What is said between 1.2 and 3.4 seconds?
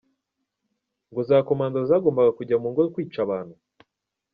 za commando zagombaga kujya mu ngo kwica